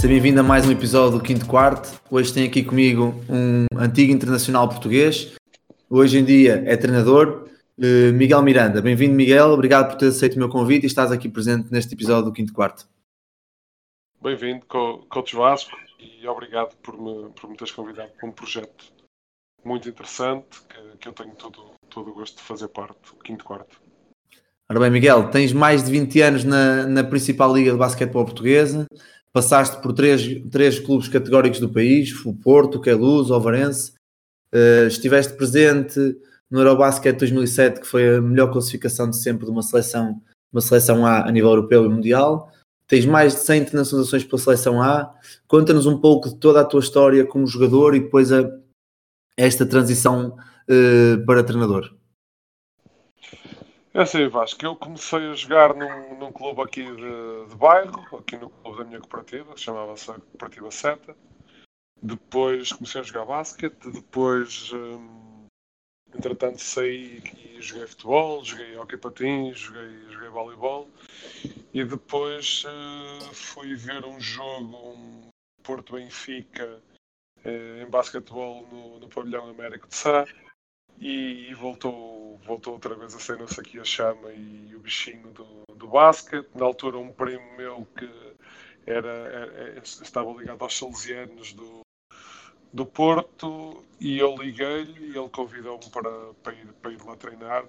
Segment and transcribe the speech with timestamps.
[0.00, 2.00] Seja bem-vindo a mais um episódio do Quinto Quarto.
[2.08, 5.34] Hoje tem aqui comigo um antigo internacional português,
[5.90, 8.80] hoje em dia é treinador, eh, Miguel Miranda.
[8.80, 9.48] Bem-vindo, Miguel.
[9.48, 12.52] Obrigado por ter aceito o meu convite e estás aqui presente neste episódio do Quinto
[12.52, 12.88] Quarto.
[14.22, 18.92] Bem-vindo, Coach Vasco, e obrigado por me, por me teres convidado para um projeto
[19.64, 23.44] muito interessante que, que eu tenho todo, todo o gosto de fazer parte, o Quinto
[23.44, 23.80] Quarto.
[24.70, 28.86] Ora bem, Miguel, tens mais de 20 anos na, na principal liga de basquetebol portuguesa,
[29.38, 30.20] passaste por três,
[30.50, 33.92] três clubes categóricos do país, o Porto, o Queluz, o Ovarense,
[34.52, 36.00] uh, estiveste presente
[36.50, 40.20] no Eurobasket 2007, que foi a melhor classificação de sempre de uma seleção,
[40.52, 42.50] uma seleção A a nível europeu e mundial,
[42.88, 45.14] tens mais de 100 internacionalizações pela seleção A,
[45.46, 48.50] conta-nos um pouco de toda a tua história como jogador e depois a,
[49.36, 50.36] esta transição
[50.68, 51.94] uh, para treinador.
[53.98, 58.36] É assim, Vasco, eu comecei a jogar num, num clube aqui de, de, bairro, aqui
[58.36, 61.16] no clube da minha cooperativa, que chamava-se Cooperativa Seta.
[62.00, 65.46] Depois comecei a jogar basquete, depois, hum,
[66.14, 70.88] entretanto, saí e joguei futebol, joguei hockey patins, joguei, joguei voleibol.
[71.74, 75.28] E depois uh, fui ver um jogo, um
[75.64, 76.80] Porto Benfica,
[77.44, 80.24] uh, em basquetebol no, no pavilhão Américo de Sá
[81.00, 85.28] e, e, voltou, voltou outra vez a ser se aqui a chama e o bichinho
[85.32, 86.48] do, do basquete.
[86.54, 88.08] Na altura, um primo meu que
[88.86, 91.80] era, era estava ligado aos salesianos do,
[92.72, 97.66] do Porto e eu liguei-lhe e ele convidou-me para, para, ir, para ir lá treinar.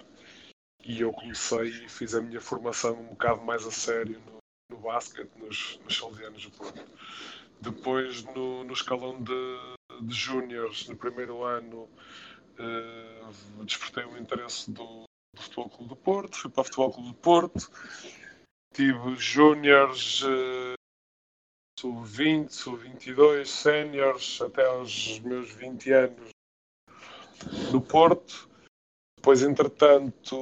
[0.84, 4.38] E eu comecei e fiz a minha formação um bocado mais a sério no,
[4.72, 6.86] no basquete, nos, nos salesianos do Porto.
[7.62, 11.90] Depois, no, no escalão de, de júniores, no primeiro ano,
[12.60, 15.04] uh, despertei o interesse do,
[15.36, 17.72] do Futebol Clube do Porto, fui para o Futebol Clube do Porto,
[18.74, 20.74] tive júniores, uh,
[21.80, 26.30] sub-20, sub-22, séniores, até aos meus 20 anos
[27.72, 28.50] no Porto.
[29.18, 30.36] Depois, entretanto,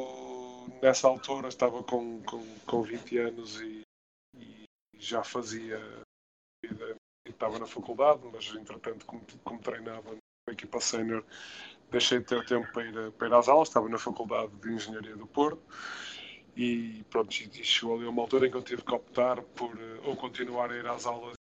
[0.82, 3.82] nessa altura estava com, com, com 20 anos e,
[4.36, 4.66] e
[4.98, 5.80] já fazia
[7.30, 10.12] estava na faculdade, mas entretanto como, como treinava
[10.48, 11.24] na equipa sénior
[11.92, 15.16] deixei de ter tempo para ir, para ir às aulas, estava na Faculdade de Engenharia
[15.16, 15.62] do Porto
[16.56, 20.00] e pronto, e chegou ali uma altura em que eu tive que optar por eh,
[20.04, 21.38] ou continuar a ir às aulas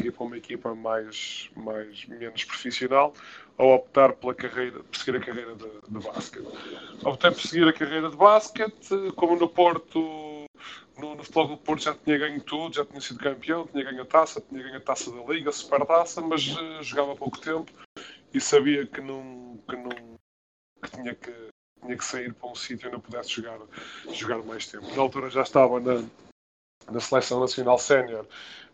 [0.00, 3.14] ir para uma equipa mais, mais menos profissional
[3.56, 6.46] ou optar pela carreira, por seguir a carreira de, de basquete.
[7.04, 10.46] Optei por seguir a carreira de basquete, como no Porto,
[10.96, 14.02] no, no futebol do Porto já tinha ganho tudo, já tinha sido campeão, tinha ganho
[14.02, 17.72] a taça, tinha ganho a taça da Liga, a Supertaça, mas uh, jogava pouco tempo
[18.32, 20.18] e sabia que não que não
[20.82, 21.32] que tinha que
[21.80, 23.58] tinha que sair para um sítio onde eu pudesse jogar
[24.12, 24.86] jogar mais tempo.
[24.94, 26.04] Na altura já estava na
[26.90, 28.26] na seleção nacional sénior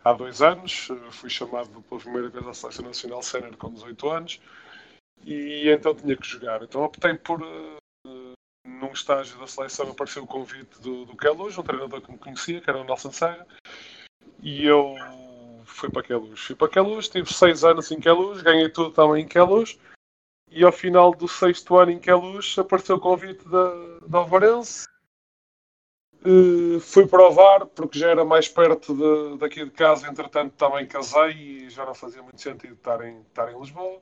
[0.05, 4.41] há dois anos, fui chamado pela primeira vez à seleção nacional sénior com 18 anos
[5.25, 6.63] e então tinha que jogar.
[6.63, 11.63] Então optei por uh, num estágio da seleção apareceu o convite do, do Queluz, um
[11.63, 13.47] treinador que me conhecia, que era o Nelson Serra,
[14.43, 14.95] e eu
[15.65, 16.41] fui para Queluz.
[16.41, 19.79] Fui para Queluz, tive seis anos em Queluz, ganhei tudo também em Queluz.
[20.51, 24.87] E ao final do sexto ano em Queluz apareceu o convite da, da Alvarense.
[26.27, 31.33] Uh, fui provar, porque já era mais perto de, daqui de casa, entretanto também casei
[31.33, 34.01] e já não fazia muito sentido estar em, estar em Lisboa.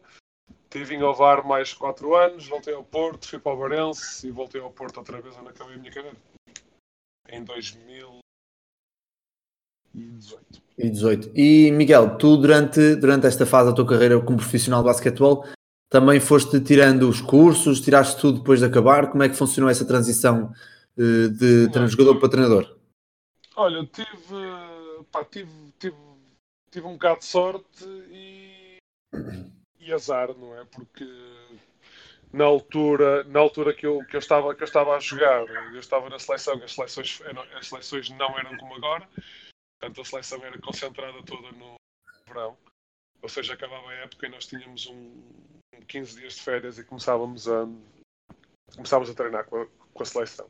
[0.70, 4.60] Tive em Ovar mais quatro anos, voltei ao Porto, fui para o Alvarense e voltei
[4.60, 6.16] ao Porto outra vez onde acabei a minha carreira.
[7.28, 8.21] Em 2000, e
[9.94, 10.62] 18.
[10.78, 11.30] E 18.
[11.34, 15.44] E Miguel, tu durante, durante esta fase da tua carreira como profissional de basquetebol
[15.92, 19.10] também foste tirando os cursos, tiraste tudo depois de acabar?
[19.10, 20.50] Como é que funcionou essa transição
[20.96, 22.78] uh, de Não, jogador para treinador?
[23.54, 24.08] Olha, tive,
[25.12, 25.96] pá, tive, tive,
[26.70, 28.78] tive um bocado de sorte e,
[29.78, 30.64] e azar, não é?
[30.64, 31.06] Porque
[32.32, 35.78] na altura, na altura que, eu, que, eu estava, que eu estava a jogar, eu
[35.78, 37.20] estava na seleção, as seleções,
[37.54, 39.06] as seleções não eram como agora,
[39.82, 41.74] Portanto, a seleção era concentrada toda no
[42.28, 42.56] verão.
[43.20, 45.20] Ou seja, acabava a época e nós tínhamos um,
[45.88, 47.66] 15 dias de férias e começávamos a,
[48.76, 50.48] começávamos a treinar com a, com a seleção.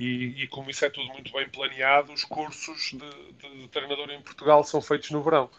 [0.00, 4.22] E, e, como isso é tudo muito bem planeado, os cursos de, de, treinador em
[4.22, 5.50] Portugal são feitos no verão.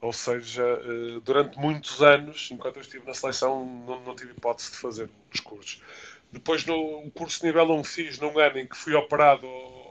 [0.00, 4.70] Ou seja, eh, durante muitos anos, enquanto eu estive na seleção, não, não tive hipótese
[4.70, 5.82] de fazer os cursos.
[6.32, 9.46] Depois, no curso de nível 1 fiz num ano em que fui operado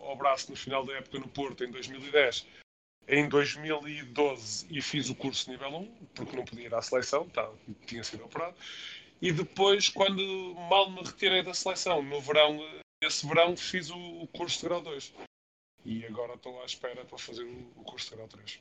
[0.09, 2.45] ao braço no final da época no Porto, em 2010.
[3.07, 7.49] Em 2012 e fiz o curso nível 1, porque não podia ir à seleção, tá,
[7.85, 8.55] tinha sido operado.
[9.21, 12.59] E depois, quando mal me retirei da seleção, no verão,
[13.03, 15.13] esse verão fiz o, curso de grau 2.
[15.85, 18.59] E agora estou à espera para fazer o curso de grau 3.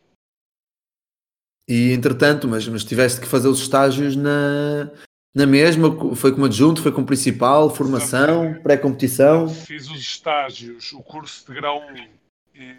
[1.68, 4.90] E entretanto, mas, mas tiveste que fazer os estágios na,
[5.34, 9.48] na mesma, foi como adjunto, foi como principal, formação, pré-competição?
[9.48, 11.96] Fiz os estágios, o curso de grau 1
[12.54, 12.76] e,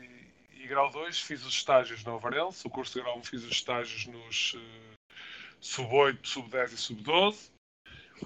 [0.63, 3.51] e grau 2, fiz os estágios no Avarense, o curso de grau 1 fiz os
[3.51, 5.16] estágios nos uh,
[5.62, 7.50] sub-8, sub-10 e sub-12.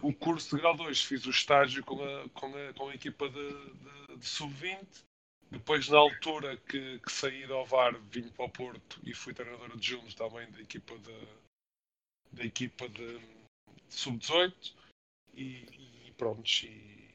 [0.01, 3.29] O curso de grau 2 fiz o estágio com a, com a, com a equipa
[3.29, 4.79] de, de, de sub-20
[5.53, 9.71] depois, na altura que, que saí do Ovar, vim para o Porto e fui treinador
[9.71, 11.27] adjunto também da equipa de,
[12.31, 13.21] da equipa de
[13.89, 14.73] sub-18
[15.33, 16.43] e, e pronto.
[16.65, 17.13] E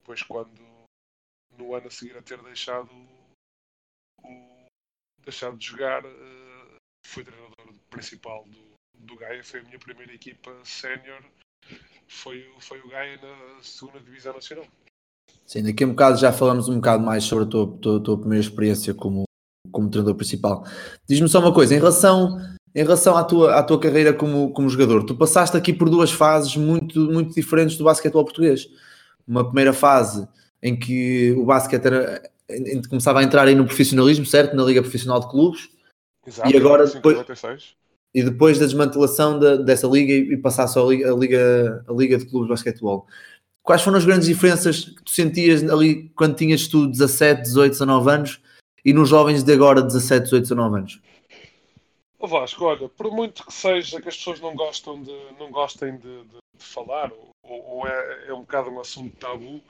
[0.00, 0.50] depois, quando
[1.58, 2.90] no ano a seguir a ter deixado
[4.22, 4.66] o,
[5.24, 6.76] deixado de jogar, uh,
[7.06, 9.42] fui treinador principal do, do Gaia.
[9.42, 11.22] Foi a minha primeira equipa sénior.
[12.08, 14.66] Foi, foi o Gaia na segunda Divisão Nacional.
[15.44, 18.18] Sim, daqui a um bocado já falamos um bocado mais sobre a tua, tua, tua
[18.18, 19.24] primeira experiência como,
[19.72, 20.64] como treinador principal.
[21.08, 22.36] Diz-me só uma coisa, em relação,
[22.76, 26.12] em relação à, tua, à tua carreira como, como jogador, tu passaste aqui por duas
[26.12, 28.68] fases muito, muito diferentes do basquetebol português.
[29.26, 30.28] Uma primeira fase
[30.62, 32.22] em que o basquete era,
[32.90, 34.54] começava a entrar aí no profissionalismo, certo?
[34.54, 35.70] Na Liga Profissional de Clubes.
[36.26, 37.18] Exato, e agora depois,
[38.14, 41.92] e depois da desmantelação da, dessa liga e passar só a liga, a liga, a
[41.92, 43.06] liga de clubes de basquetebol
[43.66, 48.10] quais foram as grandes diferenças que tu sentias ali quando tinhas tu 17, 18, 19
[48.10, 48.40] anos
[48.84, 51.00] e nos jovens de agora 17, 18, 19 anos?
[52.18, 55.96] Oh Vasco, olha, por muito que seja que as pessoas não, gostam de, não gostem
[55.98, 59.62] de, de, de falar, ou, ou é, é, um bocado um assunto tabu,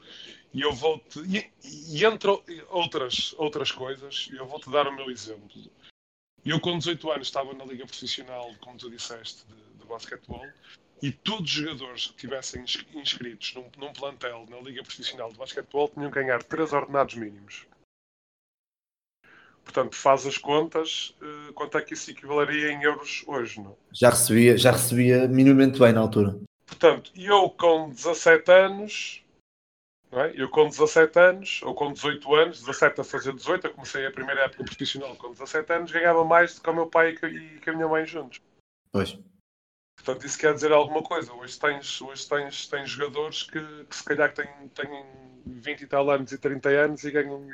[0.54, 1.20] e eu vou-te.
[1.20, 2.30] E, e entre
[2.68, 5.50] outras, outras coisas, eu vou-te dar o meu exemplo.
[6.44, 10.46] Eu, com 18 anos, estava na Liga Profissional, como tu disseste, de, de basquetebol,
[11.02, 12.64] e todos os jogadores que estivessem
[12.94, 17.66] inscritos num, num, plantel na Liga Profissional de Basquetebol tinham que ganhar 3 ordenados mínimos.
[19.66, 23.76] Portanto, faz as contas, uh, quanto é que isso equivaleria em euros hoje, não?
[23.92, 26.38] Já recebia, já recebia minimamente bem na altura.
[26.64, 29.24] Portanto, eu com 17 anos,
[30.12, 30.32] é?
[30.40, 34.12] eu com 17 anos, ou com 18 anos, 17 a fazer 18, eu comecei a
[34.12, 37.70] primeira época profissional com 17 anos, ganhava mais do que o meu pai e com
[37.70, 38.40] a minha mãe juntos.
[38.92, 39.18] Pois.
[39.96, 41.32] Portanto, isso quer dizer alguma coisa.
[41.32, 45.04] Hoje tens, hoje tens, tens jogadores que, que se calhar têm, têm
[45.44, 47.48] 20 e tal anos e 30 anos e ganham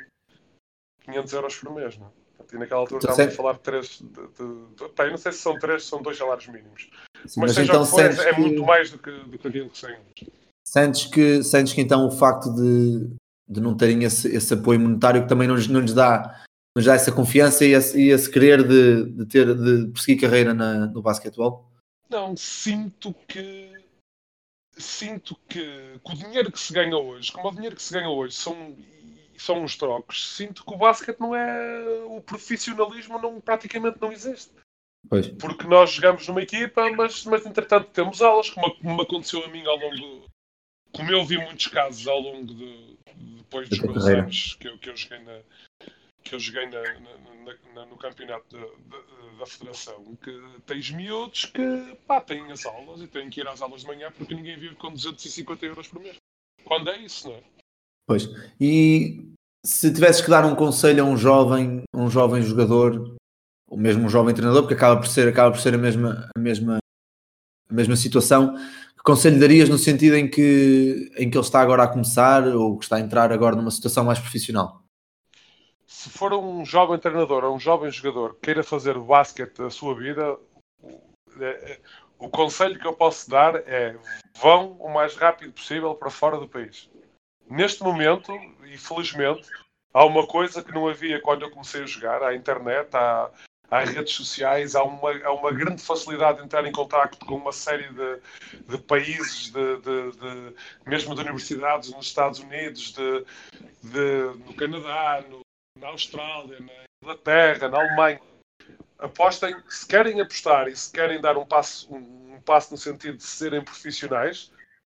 [1.03, 2.09] 500 euros por mês, não é?
[2.53, 3.99] E naquela altura então, estávamos a falar de três.
[3.99, 6.89] De, de, de, pá, não sei se são três, são dois salários mínimos.
[7.25, 8.39] Sim, mas, mas seja então, for, é, que...
[8.39, 9.97] muito mais do que, do que aquilo que sei.
[10.63, 13.09] Sentes que, sentes que então o facto de,
[13.47, 16.43] de não terem esse, esse apoio monetário que também não, não lhes dá,
[16.75, 20.53] nos dá essa confiança e esse, e esse querer de, de, ter, de perseguir carreira
[20.53, 21.69] na, no basquetebol?
[22.09, 23.71] Não, sinto que.
[24.75, 28.09] Sinto que, com o dinheiro que se ganha hoje, como o dinheiro que se ganha
[28.09, 28.75] hoje são,
[29.37, 32.03] são os trocos, sinto que o basquete não é.
[32.05, 34.51] O profissionalismo não, praticamente não existe.
[35.09, 35.27] Pois.
[35.27, 39.65] Porque nós jogamos numa equipa, mas, mas entretanto temos aulas, como, como aconteceu a mim
[39.65, 40.25] ao longo.
[40.91, 42.97] Como eu vi muitos casos ao longo de.
[43.37, 45.41] depois dos meus anos que eu, que eu joguei na,
[46.23, 49.03] que eu joguei na, na, na, no campeonato da, da,
[49.39, 50.31] da, Federação, que
[50.65, 54.11] tens miúdos que pá, têm as aulas e têm que ir às aulas de manhã
[54.11, 56.15] porque ninguém vive com 250 euros por mês.
[56.63, 57.43] Quando é isso, não é?
[58.05, 58.29] Pois.
[58.59, 59.33] E
[59.65, 63.15] se tivesses que dar um conselho a um jovem, um jovem jogador,
[63.69, 66.39] ou mesmo um jovem treinador, porque acaba por ser, acaba por ser a mesma, a
[66.39, 66.77] mesma,
[67.69, 71.83] a mesma situação, que conselho darias no sentido em que, em que ele está agora
[71.83, 74.83] a começar ou que está a entrar agora numa situação mais profissional?
[76.03, 79.69] se for um jovem treinador ou um jovem jogador que queira fazer o basquete a
[79.69, 80.37] sua vida,
[81.39, 81.79] é, é,
[82.19, 83.95] o conselho que eu posso dar é
[84.41, 86.89] vão o mais rápido possível para fora do país.
[87.49, 88.31] Neste momento,
[88.65, 89.47] e felizmente,
[89.93, 93.29] há uma coisa que não havia quando eu comecei a jogar, há internet, há,
[93.69, 97.51] há redes sociais, há uma, há uma grande facilidade de entrar em contato com uma
[97.51, 98.19] série de,
[98.67, 103.25] de países, de, de, de, mesmo de universidades nos Estados Unidos, de,
[104.45, 105.41] no Canadá, no,
[105.79, 108.21] na Austrália, na Inglaterra, na Alemanha.
[108.97, 113.17] Apostem, se querem apostar e se querem dar um passo, um, um passo no sentido
[113.17, 114.49] de serem profissionais,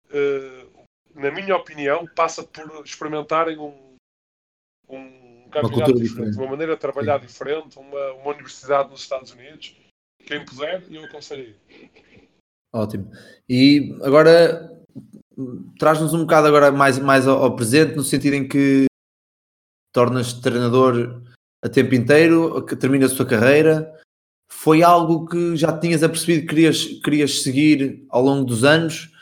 [0.10, 0.83] uh,
[1.16, 3.96] na minha opinião, passa por experimentarem um,
[4.90, 7.28] um campeonato diferente, diferente, uma maneira de trabalhar Sim.
[7.28, 9.76] diferente, uma, uma universidade nos Estados Unidos.
[10.26, 11.56] Quem puder, eu aconselho.
[12.74, 13.12] Ótimo.
[13.48, 14.84] E agora
[15.78, 18.86] traz-nos um bocado agora mais, mais ao, presente, no sentido em que
[19.94, 21.22] tornas-te treinador
[21.64, 23.94] a tempo inteiro, que termina a sua carreira.
[24.52, 29.13] Foi algo que já tinhas apercebido que querias, querias seguir ao longo dos anos?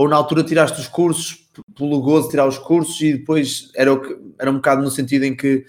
[0.00, 3.92] Ou na altura tiraste os cursos pelo gozo de tirar os cursos e depois era,
[3.92, 5.66] o que, era um bocado no sentido em que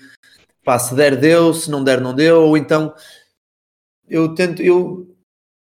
[0.63, 2.93] pá, se der deu, se não der não deu, ou então
[4.07, 5.05] eu tento, eu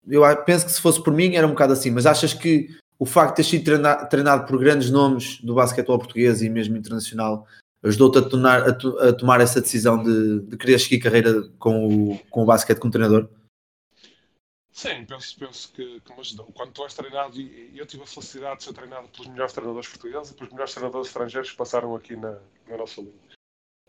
[0.06, 3.06] eu penso que se fosse por mim era um bocado assim, mas achas que o
[3.06, 7.46] facto de ter sido treinado, treinado por grandes nomes do basquetebol português e mesmo internacional
[7.82, 12.42] ajudou-te a, a, a, tomar essa decisão de, de querer seguir carreira com o, com
[12.42, 13.30] o basquete como treinador?
[14.78, 16.46] Sim, penso, penso que, que me ajudou.
[16.52, 19.88] Quando tu és treinado, e eu tive a felicidade de ser treinado pelos melhores treinadores
[19.88, 23.18] portugueses e pelos melhores treinadores estrangeiros que passaram aqui na, na nossa liga.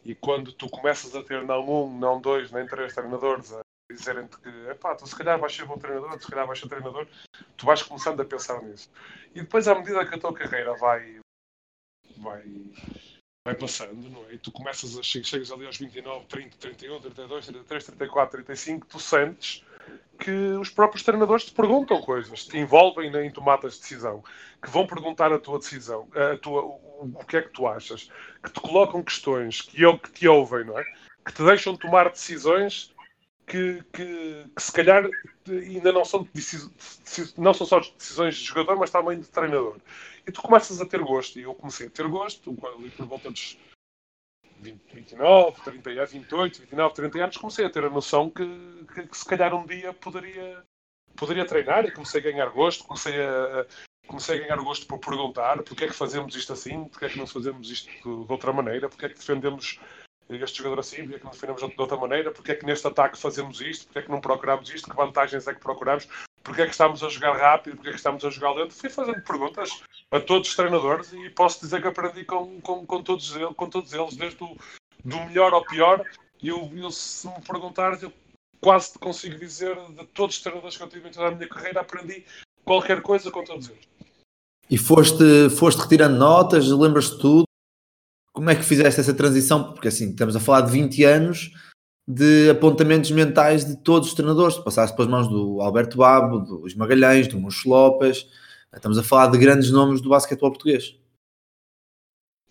[0.03, 4.39] E quando tu começas a ter não um, não dois, nem três treinadores a dizerem-te
[4.39, 7.07] que epá, tu se calhar vais ser bom treinador, tu se calhar vais ser treinador,
[7.55, 8.89] tu vais começando a pensar nisso.
[9.35, 11.19] E depois, à medida que a tua carreira vai,
[12.17, 12.43] vai,
[13.45, 14.33] vai passando, não é?
[14.33, 18.99] E tu começas a chegas ali aos 29, 30, 31, 32, 33, 34, 35, tu
[18.99, 19.63] sentes
[20.19, 24.23] que os próprios treinadores te perguntam coisas, te envolvem em tomadas de decisão,
[24.61, 28.11] que vão perguntar a tua decisão, a tua, o, o que é que tu achas,
[28.43, 30.83] que te colocam questões, que, que te ouvem, não é?
[31.25, 32.93] Que te deixam tomar decisões
[33.47, 35.09] que, que, que se calhar
[35.47, 36.27] ainda não são,
[37.37, 39.77] não são só decisões de jogador, mas também de treinador.
[40.27, 43.31] E tu começas a ter gosto, e eu comecei a ter gosto, ali por volta
[43.31, 43.57] dos
[44.59, 48.45] 20, 29, 30, 28, 29, 30 anos, comecei a ter a noção que,
[48.93, 50.63] que, que, se calhar um dia poderia,
[51.15, 53.65] poderia treinar e comecei a ganhar gosto, comecei a,
[54.07, 57.17] comecei a ganhar gosto por perguntar porque é que fazemos isto assim, porque é que
[57.17, 57.89] não fazemos isto
[58.25, 59.79] de outra maneira, porque é que defendemos
[60.29, 62.85] este jogador assim, porque é que não defendemos de outra maneira, porque é que neste
[62.85, 66.07] ataque fazemos isto, porque é que não procuramos isto, que vantagens é que procuramos,
[66.49, 68.73] porque é que estamos a jogar rápido, porque é que estamos a jogar lento.
[68.73, 69.69] Fui fazendo perguntas
[70.09, 73.69] a todos os treinadores e posso dizer que aprendi com, com, com, todos, eles, com
[73.69, 74.57] todos eles, desde o
[75.05, 76.03] do melhor ao pior.
[76.41, 78.11] E eu, eu, se me perguntares, eu
[78.59, 81.47] quase te consigo dizer de todos os treinadores que eu tive em toda a minha
[81.47, 82.25] carreira, aprendi
[82.65, 83.87] qualquer coisa com todos eles.
[84.71, 87.43] E foste, foste retirando notas, lembras-te tudo?
[88.33, 89.71] Como é que fizeste essa transição?
[89.73, 91.51] Porque assim, estamos a falar de 20 anos
[92.11, 94.57] de apontamentos mentais de todos os treinadores.
[94.57, 98.27] Passaste pelas mãos do Alberto Babo, do Luís Magalhães, do Moncho Lopes.
[98.73, 100.95] Estamos a falar de grandes nomes do basquetebol português.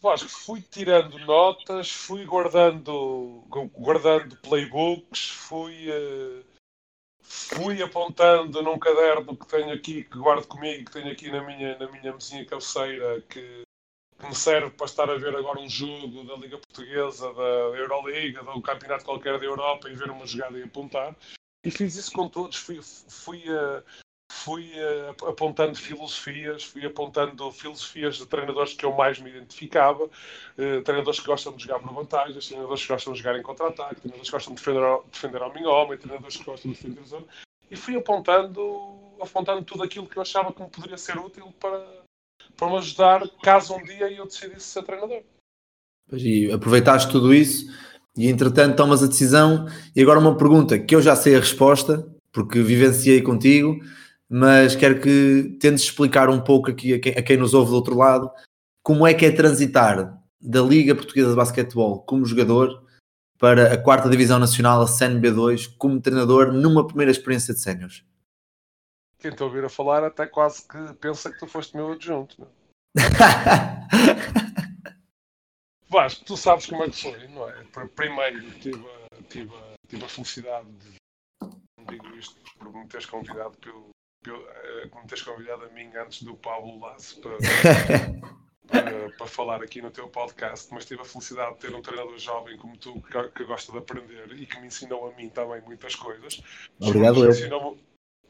[0.00, 3.42] Vasco, fui tirando notas, fui guardando,
[3.76, 6.44] guardando playbooks, fui, uh,
[7.20, 11.76] fui apontando num caderno que tenho aqui, que guardo comigo, que tenho aqui na minha,
[11.78, 13.64] na minha mesinha cabeceira, que
[14.18, 18.42] que me serve para estar a ver agora um jogo da Liga Portuguesa, da Euroliga,
[18.42, 21.14] de um campeonato qualquer da Europa e ver uma jogada e apontar.
[21.64, 22.56] E fiz isso com todos.
[22.56, 23.82] Fui, fui, uh,
[24.30, 30.82] fui uh, apontando filosofias, fui apontando filosofias de treinadores que eu mais me identificava, uh,
[30.82, 34.28] treinadores que gostam de jogar por vantagens, treinadores que gostam de jogar em contra-ataque, treinadores
[34.28, 37.26] que gostam de defender, ao, defender ao meu homem, treinadores que gostam de defender zona.
[37.70, 41.84] E fui apontando, apontando tudo aquilo que eu achava que me poderia ser útil para,
[42.58, 45.22] para me ajudar caso um dia eu decidisse ser treinador.
[46.12, 47.72] E aproveitaste tudo isso
[48.16, 49.66] e entretanto tomas a decisão.
[49.94, 53.78] E agora uma pergunta que eu já sei a resposta, porque vivenciei contigo,
[54.28, 57.76] mas quero que tentes explicar um pouco aqui a quem, a quem nos ouve do
[57.76, 58.30] outro lado
[58.82, 62.82] como é que é transitar da Liga Portuguesa de Basquetebol como jogador
[63.38, 68.02] para a quarta Divisão Nacional, a CNB2, como treinador numa primeira experiência de séniores
[69.18, 72.48] quem te ouvir a falar até quase que pensa que tu foste meu adjunto.
[75.88, 77.64] Vasco, tu sabes como é que foi, não é?
[77.94, 78.84] Primeiro tive,
[79.28, 79.52] tive,
[79.88, 80.94] tive a felicidade de,
[81.40, 83.88] não digo isto por me teres convidado pelo,
[84.22, 87.38] pelo, eh, me teres convidado a mim antes do Pablo Lasso para,
[88.68, 92.18] para, para, falar aqui no teu podcast, mas tive a felicidade de ter um treinador
[92.18, 95.62] jovem como tu que, que gosta de aprender e que me ensinou a mim também
[95.62, 96.42] muitas coisas.
[96.78, 97.78] Obrigado, eu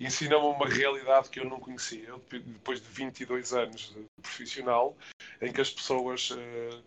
[0.01, 4.97] ensinou-me uma realidade que eu não conhecia, depois de 22 anos de profissional,
[5.41, 6.83] em que as pessoas uh,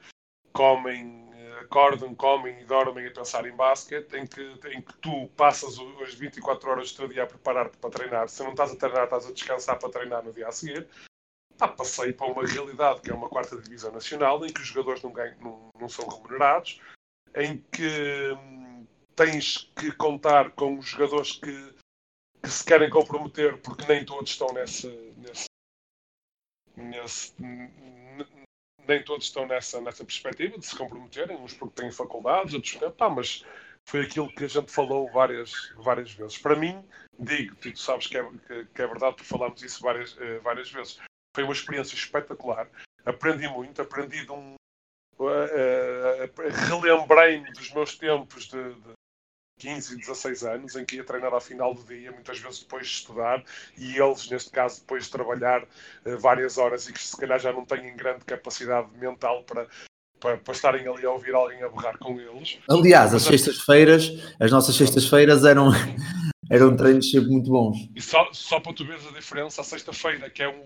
[0.54, 5.28] comem, uh, acordam, comem e dormem a pensar em basquete, em que, em que tu
[5.36, 8.30] passas as 24 horas do teu dia a preparar-te para treinar.
[8.30, 10.88] Se não estás a treinar, estás a descansar para treinar no dia a seguir.
[11.60, 15.04] Ah, passei para uma realidade que é uma quarta divisão nacional, em que os jogadores
[15.04, 16.82] não, ganham, não, não são remunerados,
[17.36, 21.81] em que hum, tens que contar com os jogadores que
[22.42, 25.46] que se querem comprometer, porque nem todos estão nessa, nesse,
[28.88, 33.10] nem todos estão nessa, nessa perspectiva de se comprometerem, uns porque têm faculdades, outros pá,
[33.10, 33.46] mas
[33.88, 36.38] foi aquilo que a gente falou várias, várias vezes.
[36.38, 36.84] Para mim,
[37.18, 40.72] digo, tu sabes que é, que, que é verdade, porque falámos isso várias, uh, várias
[40.72, 41.00] vezes.
[41.36, 42.70] Foi uma experiência espetacular,
[43.06, 44.56] aprendi muito, aprendi de um.
[45.18, 48.94] Uh, uh, relembrei-me dos meus tempos de, de
[49.62, 52.94] 15, 16 anos, em que ia treinar ao final do dia, muitas vezes depois de
[52.94, 53.44] estudar,
[53.78, 57.54] e eles, neste caso, depois de trabalhar uh, várias horas e que se calhar já
[57.54, 59.68] não têm grande capacidade mental para,
[60.20, 62.58] para, para, estarem ali a ouvir alguém a berrar com eles.
[62.68, 65.70] Aliás, as sextas-feiras, as nossas sextas-feiras eram,
[66.50, 67.78] eram treinos sempre muito bons.
[67.96, 70.64] E só, só para tu veres a diferença, a sexta-feira, que é um,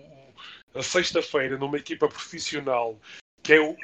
[0.74, 2.98] a sexta-feira numa equipa profissional,
[3.42, 3.76] que é o,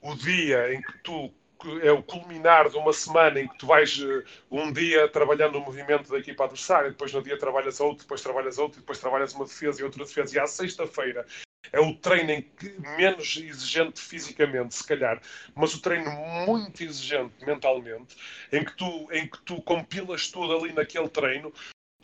[0.00, 1.34] o, o dia em que tu
[1.82, 5.60] é o culminar de uma semana em que tu vais uh, um dia trabalhando o
[5.60, 9.44] movimento da equipa adversária, depois no dia trabalhas outro, depois trabalhas outro, depois trabalhas uma
[9.44, 11.26] defesa e outra defesa, e à sexta-feira
[11.72, 15.20] é o treino em que, menos exigente fisicamente, se calhar,
[15.54, 16.10] mas o treino
[16.46, 18.16] muito exigente mentalmente,
[18.52, 21.52] em que tu, em que tu compilas tudo ali naquele treino,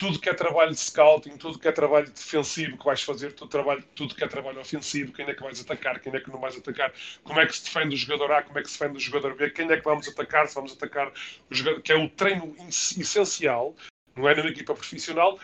[0.01, 3.49] tudo que é trabalho de scouting, tudo que é trabalho defensivo que vais fazer, tudo,
[3.49, 6.39] trabalho, tudo que é trabalho ofensivo, quem é que vais atacar, quem é que não
[6.39, 6.91] vais atacar,
[7.23, 9.35] como é que se defende o jogador A, como é que se defende o jogador
[9.35, 11.09] B, quem é que vamos atacar, se vamos atacar
[11.51, 13.75] o jogador, que é o treino essencial,
[14.15, 15.39] não é na equipa profissional,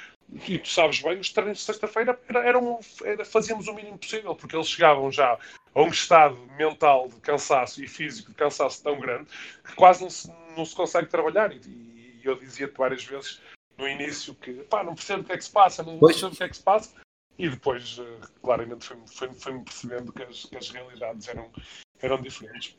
[0.48, 4.56] e tu sabes bem, os treinos de sexta-feira eram, era, fazíamos o mínimo possível, porque
[4.56, 5.38] eles chegavam já
[5.76, 9.30] a um estado mental de cansaço e físico de cansaço tão grande
[9.64, 11.54] que quase não se, não se consegue trabalhar.
[11.54, 13.40] E, e eu dizia-te várias vezes
[13.78, 16.16] no início que pá, não percebo o que é que se passa, não pois.
[16.16, 16.90] percebo o que é que se passa.
[17.38, 18.04] E depois, uh,
[18.42, 21.52] claramente, foi-me foi, foi percebendo que as, que as realidades eram,
[22.02, 22.76] eram diferentes.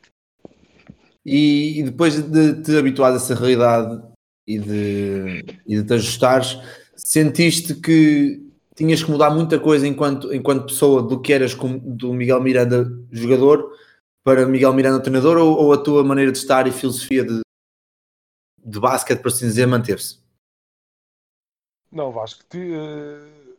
[1.25, 4.01] E, e, depois de te habituar a essa realidade
[4.45, 6.57] e de, e de te ajustares,
[6.95, 12.13] sentiste que tinhas que mudar muita coisa enquanto, enquanto pessoa do que eras com, do
[12.13, 13.77] Miguel Miranda jogador
[14.23, 17.41] para Miguel Miranda treinador ou, ou, a tua maneira de estar e filosofia de,
[18.65, 20.19] de basquete, por assim dizer, manteve-se?
[21.91, 22.43] Não, Vasco.
[22.55, 23.57] E uh,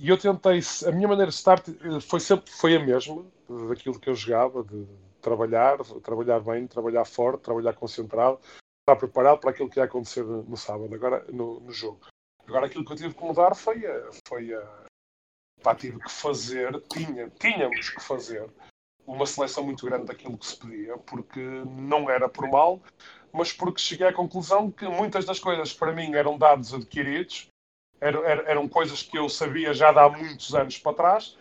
[0.00, 0.60] eu tentei.
[0.86, 3.24] A minha maneira de estar eh, foi sempre foi a mesma
[3.68, 4.86] daquilo que eu jogava, de
[5.20, 8.40] trabalhar, trabalhar bem, trabalhar forte, trabalhar concentrado,
[8.80, 12.00] estar preparado para aquilo que ia acontecer no sábado, agora no, no jogo.
[12.46, 14.10] Agora aquilo que eu tive que mudar foi a.
[14.26, 14.86] Foi a
[15.62, 18.48] pá, tive que fazer, tinha, tínhamos que fazer
[19.06, 22.82] uma seleção muito grande daquilo que se pedia, porque não era por mal,
[23.32, 27.48] mas porque cheguei à conclusão que muitas das coisas para mim eram dados adquiridos,
[28.00, 31.36] eram, eram coisas que eu sabia já de há muitos anos para trás,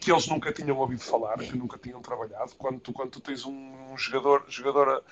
[0.00, 2.54] que eles nunca tinham ouvido falar, que nunca tinham trabalhado.
[2.56, 5.02] Quando tu, quando tu tens um, um jogador, jogador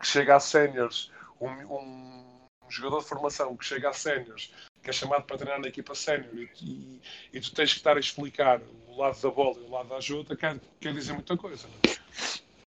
[0.00, 4.52] que chega a séniores, um, um, um jogador de formação que chega a séniores
[4.90, 7.00] é chamado para treinar na equipa sénior e, e,
[7.32, 9.96] e, tu tens que estar a explicar o lado da bola e o lado da
[9.96, 11.66] ajuda, quer, quer dizer muita coisa.
[11.66, 11.96] Não é?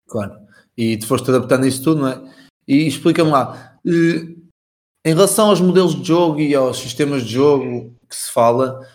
[0.09, 0.39] Claro,
[0.77, 2.35] e tu foste adaptando isso tudo, não é?
[2.67, 4.35] E explica-me lá, eh,
[5.05, 8.87] em relação aos modelos de jogo e aos sistemas de jogo que se fala,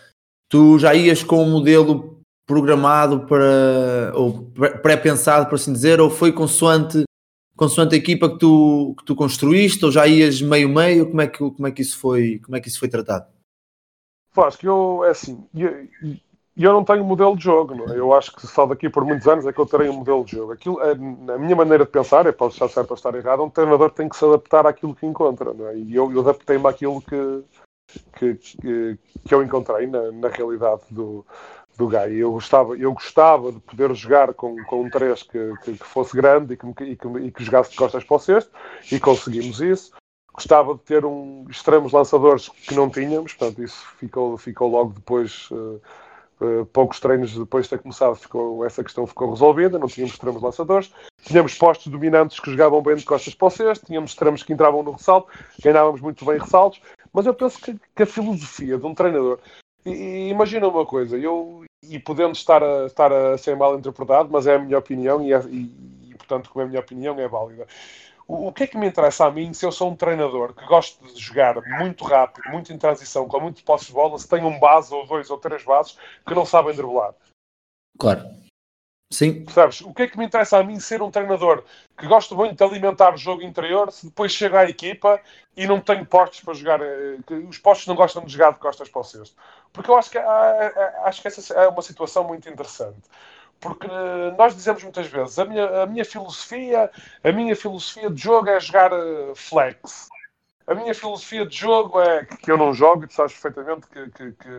[0.50, 6.32] tu já ias com um modelo programado para, ou pré-pensado, por assim dizer, ou foi
[6.32, 7.04] consoante
[7.56, 11.10] consoante a equipa que tu, que tu construíste ou já ias meio-meio?
[11.10, 13.28] Como, é que, como, é que isso foi, como é que isso foi tratado?
[14.60, 15.88] Que eu, é assim, eu,
[16.56, 17.98] eu não tenho modelo de jogo, não é?
[17.98, 20.34] Eu acho que só daqui por muitos anos é que eu terei um modelo de
[20.34, 20.52] jogo.
[20.52, 23.50] Aquilo, é, na minha maneira de pensar, eu posso estar certo ou estar errado, um
[23.50, 25.78] treinador tem que se adaptar àquilo que encontra, não é?
[25.78, 27.44] E eu, eu adaptei-me àquilo que,
[28.18, 31.26] que, que, que, eu encontrei na, na realidade do,
[31.78, 32.14] do Gai.
[32.14, 36.16] Eu gostava, eu gostava de poder jogar com, com um 3 que, que, que fosse
[36.16, 38.52] grande e que, e, que, e que jogasse de costas para o cesto,
[38.92, 39.92] e conseguimos isso.
[40.34, 45.50] Gostava de ter um extremos lançadores que não tínhamos, portanto, isso ficou, ficou logo depois.
[45.52, 45.80] Uh,
[46.42, 49.78] uh, poucos treinos depois de ter começado, ficou, essa questão ficou resolvida.
[49.78, 50.92] Não tínhamos extremos lançadores,
[51.24, 54.82] tínhamos postos dominantes que jogavam bem de costas para o cesto, tínhamos extremos que entravam
[54.82, 55.32] no ressalto,
[55.64, 56.82] ganhávamos muito bem ressaltos.
[57.14, 59.40] Mas eu penso que, que a filosofia de um treinador
[59.86, 64.48] e, imagina uma coisa, eu e podendo estar a, estar a ser mal interpretado, mas
[64.48, 67.28] é a minha opinião e, é, e, e portanto, como é a minha opinião, é
[67.28, 67.68] válida.
[68.28, 70.66] O, o, que é que me interessa a mim se eu sou um treinador que
[70.66, 74.48] gosto de jogar muito rápido, muito em transição, com muito posse de bola, se tenho
[74.48, 77.14] um base ou dois ou três bases que não sabem driblar?
[78.00, 78.43] Claro.
[79.14, 79.46] Sim.
[79.50, 81.64] Sabes, o que é que me interessa a mim ser um treinador
[81.96, 85.22] que gosto muito de alimentar o jogo interior se depois chega à equipa
[85.56, 88.90] e não tenho postos para jogar, eh, os postos não gostam de jogar de costas
[88.90, 89.36] para o cesto?
[89.72, 93.04] Porque eu acho que, acho que essa é uma situação muito interessante.
[93.60, 96.90] Porque eh, nós dizemos muitas vezes, a minha, a minha filosofia,
[97.24, 100.10] a minha filosofia de jogo é jogar eh, flex.
[100.66, 104.10] A minha filosofia de jogo é que eu não jogo, e tu sabes perfeitamente que,
[104.10, 104.50] que, que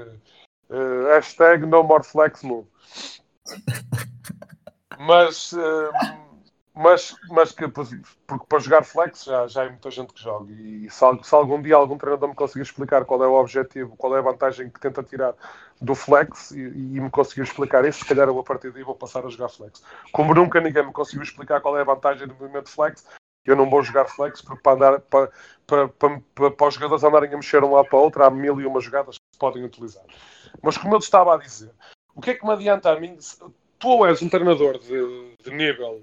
[0.70, 2.68] uh, hashtag no more flex move.
[4.98, 5.90] Mas, uh,
[6.74, 10.52] mas, mas que, porque para jogar flex já, já há muita gente que joga.
[10.52, 14.16] E se, se, algum dia algum treinador me conseguir explicar qual é o objetivo, qual
[14.16, 15.34] é a vantagem que tenta tirar
[15.80, 18.94] do flex e, e me conseguir explicar isso, se calhar eu a partir daí vou
[18.94, 19.82] passar a jogar flex.
[20.12, 23.06] Como nunca ninguém me conseguiu explicar qual é a vantagem do movimento flex,
[23.44, 25.30] eu não vou jogar flex porque para, andar, para,
[25.66, 28.60] para, para, para os jogadores andarem a mexer um lado para o outro, há mil
[28.60, 30.04] e uma jogadas que se podem utilizar.
[30.62, 31.70] Mas como eu estava a dizer,
[32.14, 33.18] o que é que me adianta a mim
[33.78, 36.00] tu és um treinador de, de nível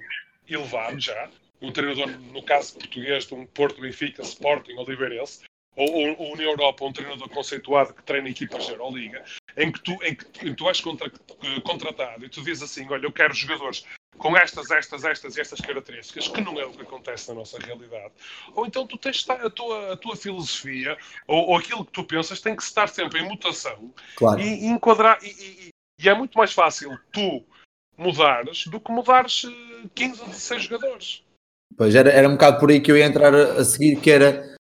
[0.48, 1.30] elevado já,
[1.62, 5.42] um treinador, no caso português, de um Porto, Benfica, Sporting, Oliveirense,
[5.76, 9.24] ou, ou, ou, na Europa um treinador conceituado que treina equipas de Euroliga,
[9.56, 11.10] em que tu, em que, em que tu és contra,
[11.64, 13.86] contratado e tu dizes assim, olha, eu quero jogadores
[14.18, 17.58] com estas, estas, estas e estas características, que não é o que acontece na nossa
[17.58, 18.14] realidade.
[18.54, 22.42] Ou então tu tens a tua, a tua filosofia, ou, ou aquilo que tu pensas,
[22.42, 24.40] tem que estar sempre em mutação claro.
[24.40, 25.18] e, e enquadrar.
[25.24, 25.72] E, e,
[26.04, 27.44] e, é muito mais fácil tu
[27.98, 29.44] mudares do que mudares
[29.96, 31.24] 15 eh, ou 16 jogadores.
[31.78, 34.12] Pois era, era um bocado por aí que eu ia entrar a, a seguir, que
[34.12, 34.56] era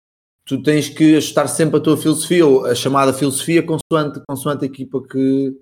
[0.46, 4.68] tu tens que ajustar sempre a tua filosofia, ou a chamada filosofia, consoante, consoante a
[4.68, 5.54] equipa que,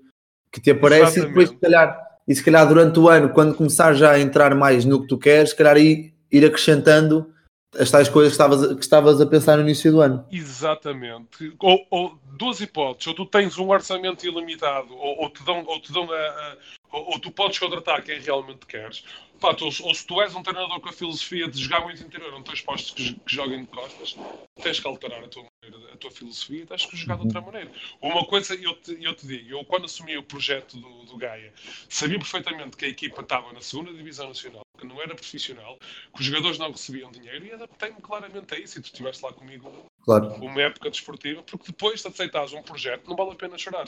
[0.51, 1.25] que te aparece, Exatamente.
[1.25, 4.53] e depois, se calhar, e se calhar durante o ano, quando começar já a entrar
[4.53, 7.33] mais no que tu queres, se calhar ir, ir acrescentando
[7.77, 10.25] as tais coisas que estavas, que estavas a pensar no início do ano.
[10.31, 11.53] Exatamente.
[11.59, 15.79] Ou, ou duas hipóteses, ou tu tens um orçamento ilimitado, ou, ou te dão, ou
[15.79, 16.55] te dão a, a
[16.91, 19.03] ou, ou, tu podes contratar quem realmente queres.
[19.39, 22.31] Pá, tu, ou se tu és um treinador com a filosofia de jogar muito interior,
[22.31, 24.15] não tens postos que, que joguem de costas,
[24.61, 27.39] tens que alterar a tua, maneira, a tua filosofia e tens que jogar de outra
[27.39, 27.45] uhum.
[27.47, 27.71] maneira.
[28.01, 31.53] Uma coisa eu te, eu te digo, eu quando assumi o projeto do, do Gaia,
[31.89, 35.77] sabia perfeitamente que a equipa estava na segunda divisão nacional, que não era profissional,
[36.13, 38.79] que os jogadores não recebiam dinheiro e adaptei-me claramente a isso.
[38.79, 40.33] E tu estiveste lá comigo claro.
[40.35, 43.85] uma época desportiva, porque depois de aceitares um projeto, não vale a pena chorar.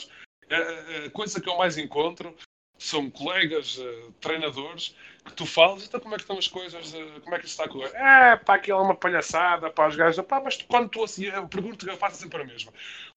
[0.49, 2.35] A, a coisa que eu mais encontro
[2.77, 7.21] são colegas, uh, treinadores, que tu falas, então como é que estão as coisas, uh,
[7.21, 7.91] como é que está a correr?
[7.95, 11.25] É, pá, aquilo é uma palhaçada, pá, os gajos, pá, mas tu, quando tu assim,
[11.25, 12.71] eu pergunto que eu faço sempre a mesma.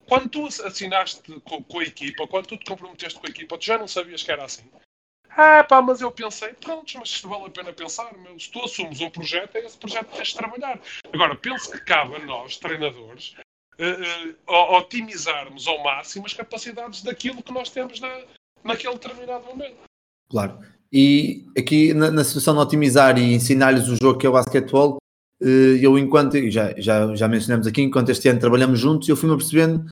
[0.05, 3.65] Quando tu assinaste com, com, a equipa, quando tu te comprometeste com a equipa, tu
[3.65, 4.69] já não sabias que era assim?
[5.29, 8.61] Ah, pá, mas eu pensei, pronto, mas isto vale a pena pensar, meu, se tu
[8.63, 10.79] assumes um projeto, é esse projeto que tens de trabalhar.
[11.13, 13.35] Agora, penso que cabe a nós, treinadores,
[13.79, 18.21] uh, otimizarmos ao máximo as capacidades daquilo que nós temos na,
[18.63, 19.77] naquele determinado momento.
[20.29, 20.59] Claro.
[20.91, 24.97] E aqui na, na situação de otimizar e ensinar-lhes o jogo que é o basquetebol,
[25.41, 29.35] eh, eu enquanto, já, já, já mencionamos aqui, enquanto este ano trabalhamos juntos, eu fui-me
[29.37, 29.85] percebendo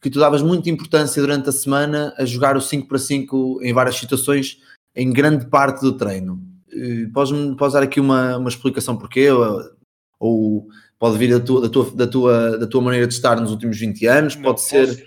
[0.00, 3.72] que tu davas muita importância durante a semana a jogar o 5 para 5 em
[3.72, 4.58] várias situações,
[4.94, 6.40] em grande parte do treino.
[6.70, 9.30] Eh, podes-me podes dar aqui uma, uma explicação porquê?
[9.30, 9.70] Ou,
[10.20, 13.50] ou pode vir da tua, da, tua, da, tua, da tua maneira de estar nos
[13.50, 14.36] últimos 20 anos?
[14.36, 15.06] Não, pode ser.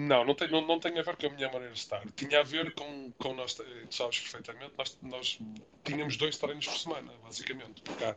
[0.00, 2.00] Não, não tem, não, não tem a ver com a minha maneira de estar.
[2.14, 5.38] Tinha a ver com, com nós, tu sabes perfeitamente, nós, nós
[5.82, 7.82] tínhamos dois treinos por semana, basicamente.
[7.82, 8.14] Porque há,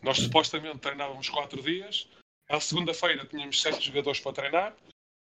[0.00, 2.08] nós supostamente treinávamos quatro dias,
[2.48, 4.76] à segunda-feira tínhamos sete jogadores para treinar,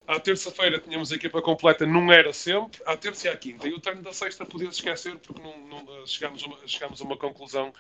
[0.09, 3.68] à terça-feira tínhamos a equipa completa, não era sempre, à terça e à quinta.
[3.68, 7.05] E o treino da sexta podia-se esquecer porque não, não, chegámos, a uma, chegámos a
[7.05, 7.73] uma conclusão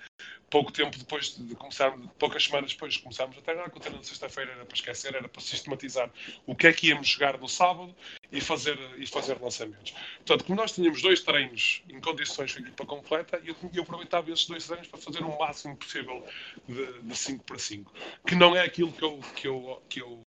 [0.50, 3.98] pouco tempo depois de começar, poucas semanas depois de começarmos a treinar, que o treino
[4.00, 6.10] de sexta-feira era para esquecer, era para sistematizar
[6.46, 7.96] o que é que íamos jogar no sábado
[8.30, 9.94] e fazer, e fazer lançamentos.
[10.18, 14.46] Portanto, como nós tínhamos dois treinos em condições de equipa completa, eu, eu aproveitava esses
[14.46, 16.22] dois treinos para fazer o máximo possível
[16.68, 17.90] de 5 para 5,
[18.26, 20.27] que não é aquilo que eu, que eu, que eu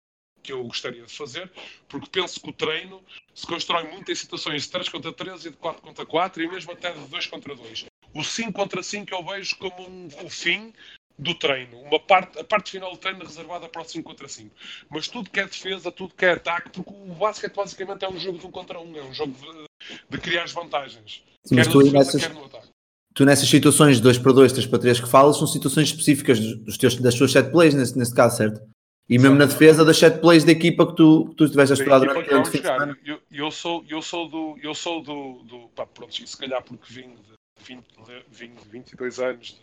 [0.46, 1.52] que eu gostaria de fazer,
[1.90, 3.02] porque penso que o treino
[3.34, 6.48] se constrói muito em situações de 3 contra 3 e de 4 contra 4 e
[6.48, 10.30] mesmo até de 2 contra 2 o 5 contra 5 eu vejo como um, o
[10.30, 10.74] fim
[11.20, 14.50] do treino, uma parte, a parte final do treino reservada para o 5 contra 5.
[14.90, 18.18] Mas tudo que é defesa, tudo que é ataque, porque o basquete basicamente é um
[18.18, 21.24] jogo de um contra um, é um jogo de, de criar as vantagens.
[21.46, 22.68] Sim, quer, tu, defesa, nessas, quer no ataque.
[23.14, 26.40] Tu nessas situações de 2 para 2, 3 para 3 que falas, são situações específicas
[26.40, 28.62] dos teus, das tuas set plays, nesse, nesse caso, certo?
[29.08, 31.76] E mesmo na defesa das set plays da equipa que tu, que tu estiveste a
[31.76, 32.98] estudar durante o fim de semana.
[33.06, 34.58] Eu, eu, sou, eu sou do.
[34.62, 37.86] Eu sou do, do pá, pronto, se calhar porque vim de 20,
[38.30, 39.62] 20, 22 anos,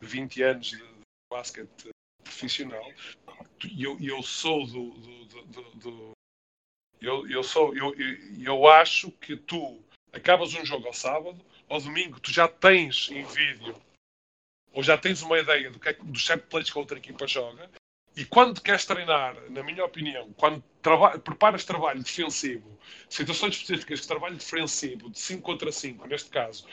[0.00, 0.84] de 20 anos de, de
[1.30, 1.90] basquete
[2.22, 2.92] profissional,
[3.64, 6.10] e eu, eu sou do, do, do, do
[7.00, 7.94] eu, eu sou eu,
[8.38, 9.80] eu acho que tu
[10.12, 13.74] acabas um jogo ao sábado, ao domingo tu já tens em vídeo
[14.72, 17.26] ou já tens uma ideia do que é, dos set plays que a outra equipa
[17.26, 17.70] joga
[18.16, 22.78] e quando queres treinar, na minha opinião, quando traba preparas trabalho defensivo,
[23.10, 26.64] situações específicas de trabalho defensivo, de 5 contra 5, neste caso,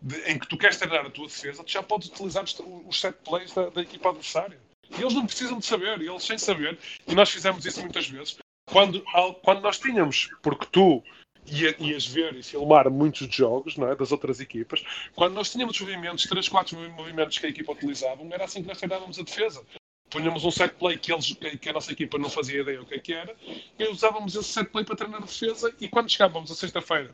[0.00, 3.00] de, em que tu queres treinar a tua defesa, tu já podes utilizar os, os
[3.00, 4.56] set plays da, da, equipa adversária.
[4.96, 6.78] E eles não precisam de saber, eles sem saber,
[7.08, 9.02] e nós fizemos isso muitas vezes, quando,
[9.42, 11.02] quando nós tínhamos, porque tu
[11.44, 14.84] ia, ias ver e filmar muitos jogos não é, das outras equipas,
[15.16, 18.78] quando nós tínhamos movimentos, 3, 4 movimentos que a equipa utilizava, era assim que nós
[18.78, 19.64] treinávamos a defesa.
[20.14, 22.94] Punhamos um set play que, eles, que a nossa equipa não fazia ideia o que,
[22.94, 23.34] é que era,
[23.76, 27.12] e usávamos esse set play para treinar a defesa, e quando chegávamos a sexta-feira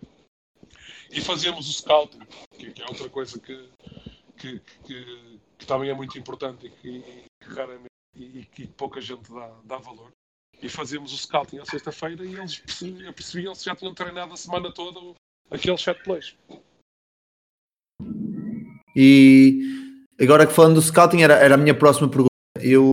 [1.10, 2.20] e fazíamos o scouting,
[2.58, 3.70] que, que é outra coisa que,
[4.36, 9.50] que, que, que, também é muito importante e que, raramente e, que pouca gente dá,
[9.64, 10.10] dá valor.
[10.60, 12.58] E fazíamos o scouting à sexta-feira e eles
[13.14, 15.00] percebiam se já tinham treinado a semana toda
[15.50, 16.36] aqueles set plays.
[18.94, 19.58] E
[20.20, 22.29] agora que falando do scouting, era, era a minha próxima pergunta.
[22.62, 22.90] Eu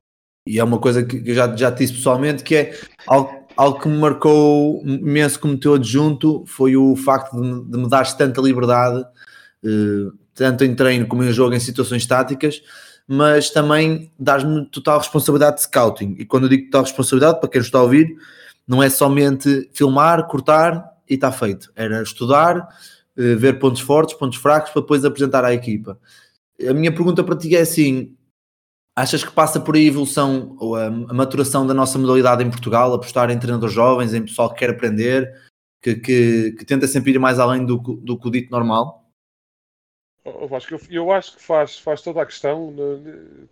[0.48, 3.80] e é uma coisa que eu já, já te disse pessoalmente, que é algo, algo
[3.80, 8.40] que me marcou imenso como teu adjunto, foi o facto de, de me dar tanta
[8.40, 12.62] liberdade, uh, tanto em treino como em jogo, em situações táticas,
[13.06, 16.16] mas também dás-me total responsabilidade de scouting.
[16.18, 18.16] E quando eu digo total responsabilidade, para quem está a ouvir,
[18.66, 21.72] não é somente filmar, cortar e está feito.
[21.76, 26.00] Era estudar, uh, ver pontos fortes, pontos fracos, para depois apresentar à equipa.
[26.70, 28.17] A minha pergunta para ti é assim:
[28.98, 32.92] Achas que passa por aí a evolução ou a, maturação da nossa modalidade em Portugal,
[32.92, 35.32] apostar em treinadores jovens, em pessoal que quer aprender,
[35.80, 39.08] que, que, que tenta sempre ir mais além do, do que o dito normal?
[40.26, 42.74] Eu acho, que, eu acho que faz, faz toda a questão,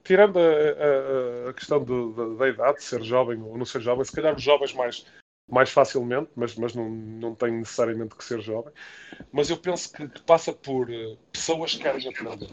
[0.03, 3.81] tirando a, a, a questão do, da, da, idade, de ser jovem ou não ser
[3.81, 5.05] jovem, se calhar os jovens mais,
[5.47, 8.73] mais facilmente, mas, mas não, não tem necessariamente que ser jovem.
[9.31, 12.51] Mas eu penso que, que passa por eh, pessoas que querem aprender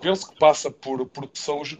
[0.00, 1.76] penso que passa por, por pessoas,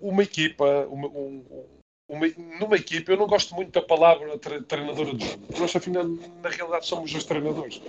[0.00, 2.26] uma equipa, uma, uma,
[2.60, 7.14] numa equipa, eu não gosto muito da palavra treinador adjunto, nós afinal, na realidade, somos
[7.14, 7.80] os treinadores.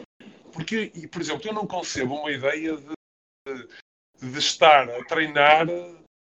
[0.51, 2.93] Porque, por exemplo, eu não concebo uma ideia de,
[3.47, 5.67] de, de estar a treinar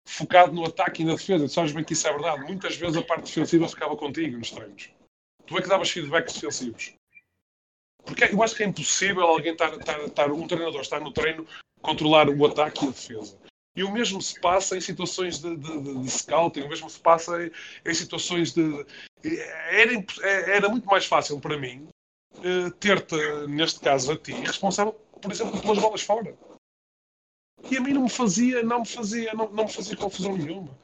[0.06, 1.46] focado no ataque e na defesa.
[1.46, 2.44] Tu sabes bem que isso é verdade.
[2.44, 4.90] Muitas vezes a parte defensiva ficava contigo nos treinos.
[5.46, 6.94] Tu é que davas feedbacks defensivos.
[8.04, 11.46] Porque eu acho que é impossível alguém estar, estar, estar um treinador estar no treino
[11.82, 13.40] controlar o ataque e a defesa.
[13.76, 16.98] E o mesmo se passa em situações de, de, de, de scouting, o mesmo se
[16.98, 17.50] passa em,
[17.86, 18.84] em situações de.
[19.70, 20.04] Era,
[20.50, 21.88] era, muito mais fácil para mim
[22.38, 23.16] uh, ter-te,
[23.46, 26.36] neste caso a ti, responsável, por exemplo, pelas bolas fora.
[27.70, 30.76] E a mim não me fazia, não me fazia, não, não me fazia confusão nenhuma.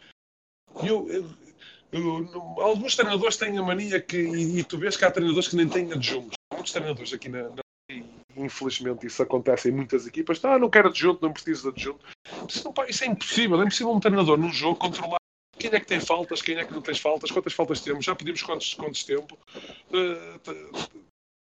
[0.82, 1.30] Eu, eu,
[1.90, 5.56] eu, alguns treinadores têm a mania que, e, e, tu vês que há treinadores que
[5.56, 6.36] nem têm adjuntos.
[6.52, 7.62] Há muitos treinadores aqui na, na
[8.36, 10.44] infelizmente isso acontece em muitas equipas.
[10.44, 12.04] Ah, não quero adjunto, não preciso de adjunto.
[12.48, 13.60] Isso, não, isso é impossível.
[13.60, 15.18] É impossível um treinador num jogo controlar
[15.58, 18.14] quem é que tem faltas, quem é que não tem faltas, quantas faltas temos, já
[18.14, 19.38] pedimos quantos, quantos tempo.
[19.90, 20.38] Uh,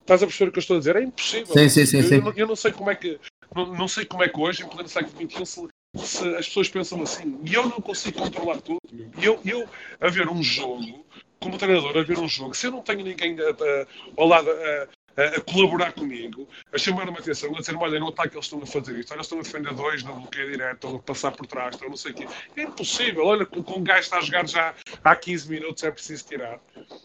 [0.01, 0.95] estás a perceber o que eu estou a dizer?
[0.97, 1.53] É impossível.
[1.53, 2.25] Sim, sim, sim, eu.
[2.25, 3.19] Eu, eu, não sei como é que
[3.55, 6.69] não, não sei como é que hoje, em pleno século XXI, se, se, as pessoas
[6.69, 7.39] pensam assim.
[7.45, 8.79] E eu não consigo controlar tudo.
[8.91, 9.67] E eu, eu,
[9.99, 11.05] a ver um jogo,
[11.39, 14.49] como treinador, a ver um jogo, se eu não tenho ninguém a, a, ao lado
[14.49, 14.87] a,
[15.21, 18.61] a, a colaborar comigo, a chamar-me atenção, a dizer olha, não está que eles estão
[18.61, 21.45] a fazer isto, olha, estão a defender dois no bloqueio direto, estão a passar por
[21.45, 22.27] trás, estão não sei o quê.
[22.55, 25.91] É impossível, olha, com, com um gajo está a jogar já há 15 minutos, é
[25.91, 26.59] preciso tirar.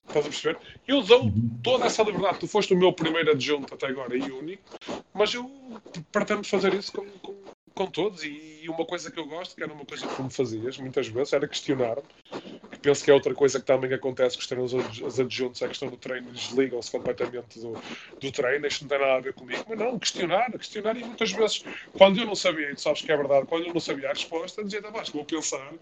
[0.08, 0.58] Estás a perceber?
[0.86, 2.38] Eu dou toda essa liberdade.
[2.38, 4.62] Tu foste o meu primeiro adjunto até agora e único,
[5.12, 5.50] mas eu
[6.12, 7.34] pretendo fazer isso com, com,
[7.76, 8.24] com todos.
[8.24, 11.06] E, uma coisa que eu gosto, que era uma coisa que tu me fazias muitas
[11.06, 12.02] vezes, era questionar-me
[12.86, 15.88] penso que é outra coisa que também acontece com os treinadores adjuntos, é a questão
[15.88, 17.72] do treino, desligam-se completamente do,
[18.20, 21.32] do treino, isto não tem nada a ver comigo, mas não, questionar, questionar, e muitas
[21.32, 21.64] vezes,
[21.98, 24.12] quando eu não sabia, e tu sabes que é verdade, quando eu não sabia a
[24.12, 25.72] resposta, dizia, tá, vou pensar,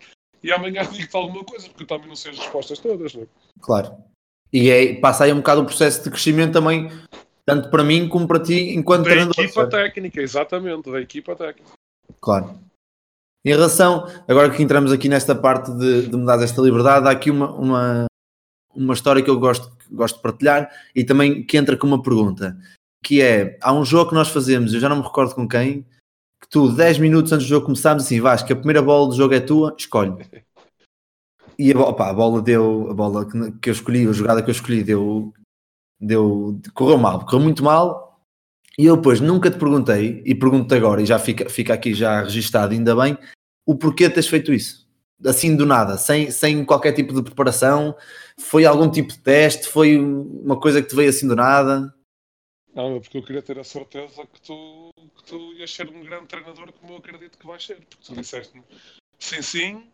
[0.43, 3.27] e amanhã digo-te alguma coisa, porque eu também não sei as respostas todas, não é?
[3.61, 3.97] Claro.
[4.51, 6.89] E é, passa aí um bocado o processo de crescimento também,
[7.45, 9.37] tanto para mim como para ti, enquanto da treinador.
[9.37, 11.73] Da equipa técnica, exatamente, da equipa técnica.
[12.25, 12.59] Claro.
[13.45, 17.11] Em relação, agora que entramos aqui nesta parte de, de me dar esta liberdade, há
[17.11, 18.07] aqui uma, uma,
[18.75, 22.57] uma história que eu gosto, gosto de partilhar e também que entra com uma pergunta,
[23.05, 25.83] que é, há um jogo que nós fazemos, eu já não me recordo com quem,
[26.41, 29.15] que tu, 10 minutos antes do jogo começámos assim, vais, que a primeira bola do
[29.15, 30.15] jogo é tua, escolhe.
[31.57, 34.51] E a, opa, a bola deu, a bola que, que eu escolhi, a jogada que
[34.51, 35.33] eu escolhi deu,
[36.01, 38.14] deu, correu mal, correu muito mal,
[38.79, 42.23] e eu depois nunca te perguntei, e pergunto-te agora, e já fica, fica aqui já
[42.23, 43.17] registado, ainda bem,
[43.67, 44.85] o porquê teres feito isso?
[45.25, 47.97] Assim do nada, sem, sem qualquer tipo de preparação?
[48.39, 49.69] Foi algum tipo de teste?
[49.69, 51.95] Foi uma coisa que te veio assim do nada?
[52.75, 56.27] Não, porque eu queria ter a certeza que tu, que tu ias ser um grande
[56.27, 57.77] treinador como eu acredito que vais ser.
[57.77, 58.65] Porque tu disseste-me
[59.19, 59.91] sim, sim,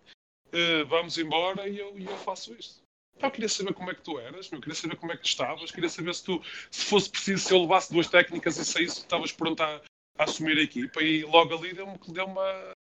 [0.53, 2.83] eh, vamos embora e eu, eu faço isto.
[3.19, 5.29] Eu queria saber como é que tu eras, eu queria saber como é que tu
[5.29, 9.01] estavas, queria saber se tu, se fosse preciso, se eu levasse duas técnicas e saísse,
[9.01, 9.81] estavas pronto a,
[10.19, 12.73] a, assumir a equipa e logo ali deu-me deu uma,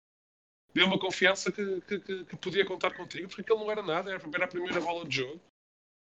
[0.72, 4.44] deu uma confiança que, que, que, podia contar contigo, porque aquilo não era nada, era
[4.44, 5.40] a primeira bola de jogo.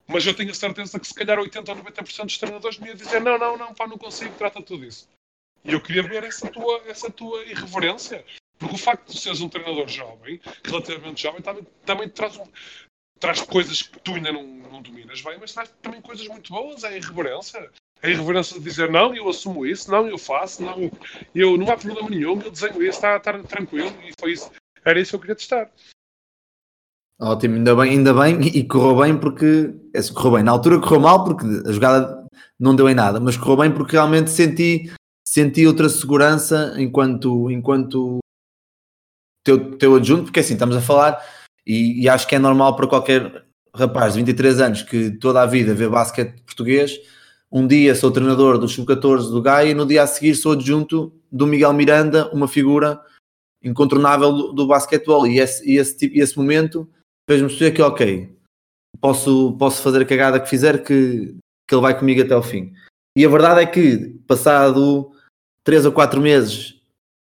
[0.08, 2.96] Mas eu tenho a certeza que se calhar 80 ou 90% dos treinadores me iam
[2.96, 5.08] dizer não, não, não, pá, não consigo, trata tudo isso.
[5.64, 8.24] E eu queria ver essa tua, essa tua irreverência.
[8.58, 12.46] Porque o facto de seres um treinador jovem, relativamente jovem, também, também traz, um,
[13.20, 16.84] traz coisas que tu ainda não, não dominas bem, mas traz também coisas muito boas,
[16.84, 17.70] é a irreverência.
[18.02, 20.92] A irreverência de dizer não, eu assumo isso, não, eu faço, não,
[21.34, 24.52] eu, não há problema nenhum, eu desenho isso, está, está tranquilo, e foi isso.
[24.84, 25.72] Era isso que eu queria testar.
[27.20, 30.44] Ótimo, ainda bem, ainda bem, e correu bem porque é, correu bem.
[30.44, 32.28] Na altura correu mal porque a jogada
[32.60, 34.92] não deu em nada, mas correu bem porque realmente senti,
[35.26, 38.20] senti outra segurança enquanto, enquanto
[39.46, 41.24] teu, teu adjunto, porque assim estamos a falar
[41.66, 45.46] E, e, acho que é normal para qualquer rapaz de 23 anos que toda a
[45.46, 47.00] vida vê basquete português.
[47.52, 51.14] Um dia sou treinador do Sub-14 do Gaia e no dia a seguir sou adjunto
[51.32, 53.02] do Miguel Miranda, uma figura
[53.64, 55.26] incontornável do, do basquetebol.
[55.26, 56.88] E esse, e esse, tipo, esse momento
[57.28, 58.36] fez-me perceber que, ok,
[59.02, 61.36] posso, posso fazer a cagada que fizer, que,
[61.68, 62.74] que ele vai comigo até o fim.
[63.18, 65.12] E a verdade é que, passado
[65.64, 66.80] 3 ou 4 meses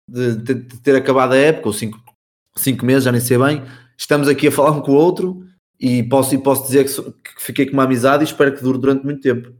[0.10, 3.64] de, de, de ter acabado a época, ou 5 meses, já nem sei bem,
[4.04, 5.48] estamos aqui a falar um com o outro
[5.80, 8.78] e posso, e posso dizer que, que fiquei com uma amizade e espero que dure
[8.78, 9.56] durante muito tempo.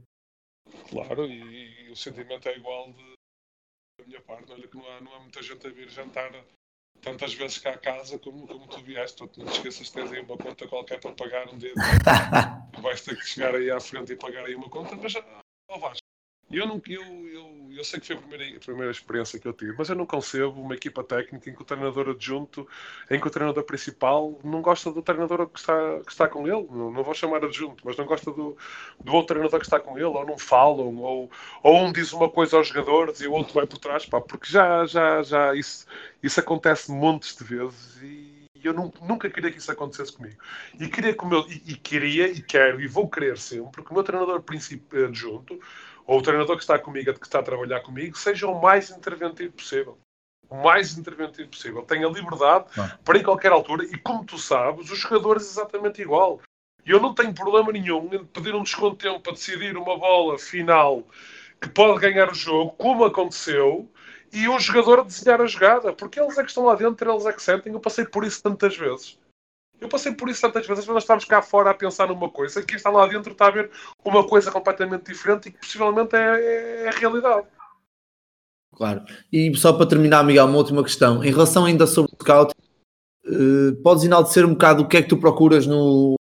[0.90, 3.14] Claro, e, e o sentimento é igual de,
[3.98, 4.52] da minha parte.
[4.52, 6.30] Olha que não há, não há muita gente a vir jantar
[7.00, 9.26] tantas vezes cá a casa como, como tu vieste.
[9.26, 11.72] Tu não te esqueças de ter aí uma conta qualquer para pagar um dia.
[12.80, 15.14] vais ter que chegar aí à frente e pagar aí uma conta, mas
[15.70, 16.03] ó Vasco,
[16.56, 19.52] eu, não, eu, eu, eu sei que foi a primeira, a primeira experiência que eu
[19.52, 22.66] tive, mas eu não concebo uma equipa técnica em que o treinador adjunto,
[23.10, 26.66] em que o treinador principal não gosta do treinador que está, que está com ele.
[26.70, 28.56] Não, não vou chamar adjunto, mas não gosta do,
[29.02, 31.30] do outro treinador que está com ele, ou não falam, ou,
[31.62, 34.50] ou um diz uma coisa aos jogadores e o outro vai por trás, pá, porque
[34.50, 35.86] já, já, já isso,
[36.22, 38.34] isso acontece montes de vezes e
[38.66, 40.36] eu nunca queria que isso acontecesse comigo.
[40.80, 43.94] E queria, como eu, e, e queria, e quero, e vou querer sempre, que o
[43.94, 44.42] meu treinador
[45.06, 45.60] adjunto
[46.06, 49.52] ou o treinador que está comigo, que está a trabalhar comigo, seja o mais interventivo
[49.52, 49.98] possível.
[50.48, 51.82] O mais interventivo possível.
[51.82, 52.98] Tenha liberdade ah.
[53.02, 53.84] para em qualquer altura.
[53.84, 56.40] E como tu sabes, os jogadores exatamente igual.
[56.84, 59.98] E eu não tenho problema nenhum em pedir um desconto de tempo para decidir uma
[59.98, 61.02] bola final
[61.60, 63.90] que pode ganhar o jogo, como aconteceu,
[64.30, 65.94] e o jogador desenhar a jogada.
[65.94, 67.72] Porque eles é que estão lá dentro, eles é que sentem.
[67.72, 69.18] Eu passei por isso tantas vezes.
[69.84, 72.62] Eu passei por isso tantas vezes, mas nós estamos cá fora a pensar numa coisa,
[72.62, 73.70] quem está lá dentro está a ver
[74.02, 77.46] uma coisa completamente diferente e que possivelmente é, é, é a realidade.
[78.74, 79.04] Claro.
[79.30, 81.22] E só para terminar, Miguel, uma última questão.
[81.22, 82.54] Em relação ainda sobre o scout,
[83.26, 86.14] uh, podes enaltecer um bocado o que é que tu procuras no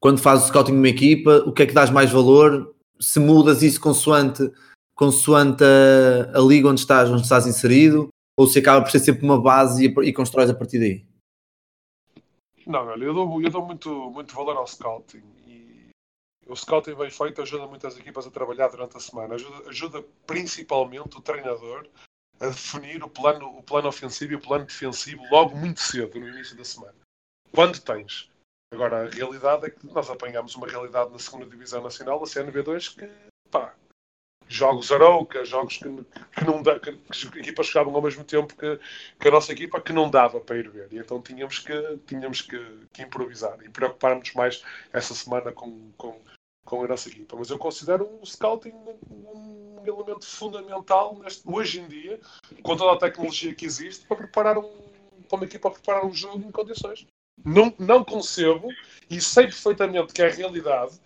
[0.00, 3.62] quando fazes o scouting numa equipa, o que é que dás mais valor, se mudas
[3.62, 4.50] isso consoante,
[4.96, 9.24] consoante a, a liga onde estás, onde estás inserido, ou se acaba por ser sempre
[9.24, 11.07] uma base e, e constróis a partir daí?
[12.68, 15.88] Não, olha, eu dou, eu dou muito, muito valor ao scouting e
[16.46, 19.36] o scouting bem feito ajuda muitas equipas a trabalhar durante a semana.
[19.36, 21.88] Ajuda, ajuda principalmente o treinador
[22.38, 26.28] a definir o plano, o plano ofensivo e o plano defensivo logo muito cedo, no
[26.28, 26.94] início da semana.
[27.54, 28.30] Quando tens.
[28.70, 32.98] Agora, a realidade é que nós apanhamos uma realidade na segunda Divisão Nacional, a CNB2,
[32.98, 33.10] que
[33.50, 33.74] pá,
[34.48, 38.56] jogos Arouca, jogos que, que não dá, que, que as equipas chegavam ao mesmo tempo
[38.56, 38.80] que,
[39.20, 40.88] que, a nossa equipa, que não dava para ir ver.
[40.90, 42.58] E então tínhamos que, tínhamos que,
[42.92, 46.18] que improvisar e preocupar-nos mais essa semana com, com,
[46.64, 47.36] com a nossa equipa.
[47.36, 52.18] Mas eu considero o scouting um, um elemento fundamental neste, hoje em dia,
[52.62, 54.88] com toda a tecnologia que existe, para preparar um,
[55.28, 57.06] para uma equipa preparar um jogo em condições.
[57.44, 58.68] Não, não concebo
[59.08, 60.98] e sei perfeitamente que é a realidade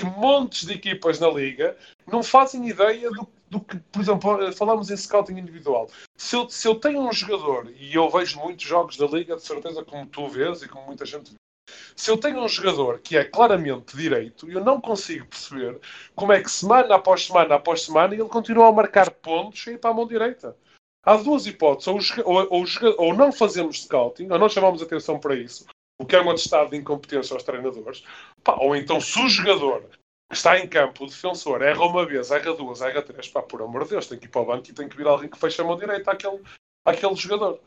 [0.00, 4.90] que montes de equipas na liga não fazem ideia do, do que, por exemplo, falamos
[4.90, 5.90] em scouting individual.
[6.16, 9.42] Se eu, se eu tenho um jogador, e eu vejo muitos jogos da liga, de
[9.42, 13.16] certeza, como tu vês e como muita gente vê, se eu tenho um jogador que
[13.18, 15.78] é claramente direito, eu não consigo perceber
[16.16, 19.78] como é que semana após semana após semana ele continua a marcar pontos e ir
[19.78, 20.56] para a mão direita.
[21.04, 22.64] Há duas hipóteses, ou, ou, ou,
[22.96, 25.66] ou não fazemos scouting, ou não chamamos atenção para isso,
[26.00, 28.02] o que é um atestado de incompetência aos treinadores,
[28.42, 29.84] pá, ou então se o jogador
[30.32, 33.84] está em campo, o defensor, erra uma vez, erra duas, erra três, pá, por amor
[33.84, 35.60] de Deus, tem que ir para o banco e tem que vir alguém que feche
[35.60, 36.40] a mão direita àquele,
[36.86, 37.60] àquele jogador.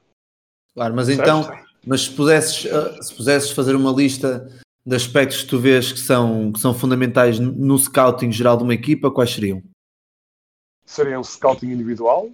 [0.74, 1.44] Claro, mas então,
[1.86, 4.50] mas se pudesses, eh, se pudesses fazer uma lista
[4.84, 8.74] de aspectos que tu vês que são, que são fundamentais no scouting geral de uma
[8.74, 9.62] equipa, quais seriam?
[10.84, 12.32] Seria um scouting individual,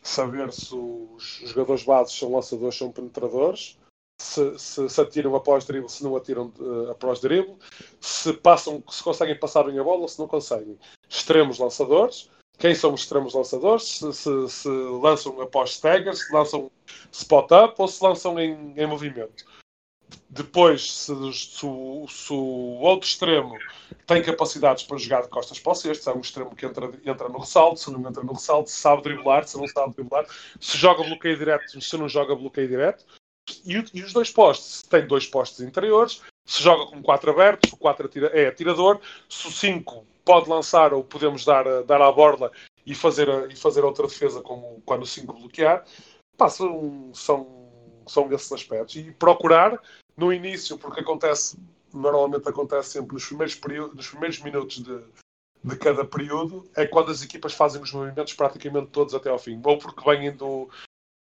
[0.00, 3.78] saber se os jogadores bases são lançadores, são penetradores,
[4.20, 7.56] se, se, se, atiram após drible, se não atiram uh, após drible,
[8.00, 10.78] se passam, se conseguem passar bem a bola ou se não conseguem.
[11.08, 16.70] Extremos lançadores, quem são os extremos lançadores, se, se, se lançam após staggers, se lançam
[17.12, 19.44] spot-up ou se lançam em, em movimento.
[20.28, 23.56] Depois, se, se, o, se, o outro extremo
[24.06, 27.28] tem capacidades para jogar de costas para o cesto, é um extremo que entra, entra
[27.28, 30.26] no ressalto, se não entra no ressalto, se sabe driblar, se não sabe driblar,
[30.60, 33.04] se joga bloqueio direto, se não joga bloqueio direto
[33.64, 37.76] e, e, os dois postes, tem dois postes interiores, se joga com quatro abertos, o
[37.76, 42.50] quatro atira, é atirador, se o 5 pode lançar ou podemos dar, dar à borla
[42.84, 45.84] e fazer, e fazer outra defesa como quando o 5 bloquear,
[46.36, 47.68] pá, são, são,
[48.06, 48.96] são esses aspectos.
[48.96, 49.78] E procurar
[50.16, 51.58] no início, porque acontece,
[51.92, 55.00] normalmente acontece sempre nos primeiros, períodos, nos primeiros minutos de,
[55.62, 59.60] de cada período, é quando as equipas fazem os movimentos praticamente todos até ao fim.
[59.62, 60.68] Ou porque vêm do,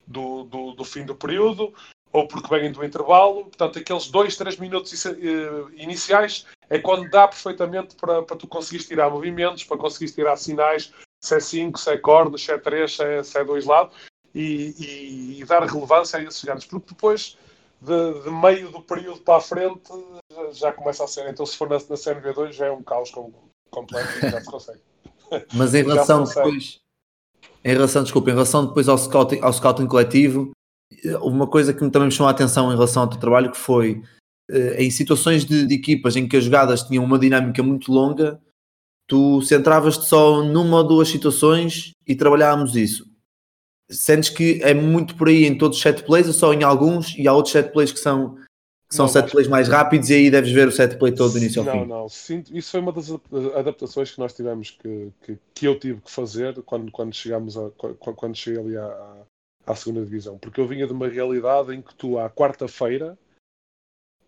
[0.05, 1.73] do, do, do, fim do período,
[2.11, 3.45] ou porque vêm do intervalo.
[3.45, 8.87] Portanto, aqueles dois, três minutos uh, iniciais é quando dá perfeitamente para, para tu conseguires
[8.87, 10.91] tirar movimentos, para conseguires tirar sinais,
[11.21, 13.95] se é 5, se é cordas, se é 3, se é, se é dois lados,
[14.33, 17.37] e, e, e, dar relevância a esses ganhos, porque depois,
[17.81, 19.89] de, de, meio do período para a frente,
[20.31, 21.27] já, já, começa a ser.
[21.29, 23.11] Então, se for na, na CNV2, já é um caos
[23.71, 24.81] completo e já se consegue.
[25.53, 26.79] Mas em relação depois,
[27.63, 30.51] em relação, desculpa, em relação depois ao scouting, ao scouting coletivo,
[31.21, 34.01] uma coisa que também me chamou a atenção em relação ao teu trabalho que foi
[34.49, 38.39] eh, em situações de, de, equipas em que as jogadas tinham uma dinâmica muito longa,
[39.07, 43.05] tu centravas-te só numa ou duas situações e trabalhávamos isso.
[43.89, 47.17] Sentes que é muito por aí em todos os set plays ou só em alguns
[47.17, 48.35] e há outros set plays que são,
[48.89, 51.31] que são não, set plays mais rápidos e aí deves ver o set play todo
[51.33, 51.79] do início ao não, fim?
[51.79, 52.57] Não, não.
[52.57, 53.09] Isso foi uma das
[53.55, 57.69] adaptações que nós tivemos que, que, que eu tive que fazer quando, quando chegámos a,
[57.71, 59.25] quando cheguei ali à,
[59.67, 60.37] à segunda divisão.
[60.37, 63.17] Porque eu vinha de uma realidade em que tu à quarta-feira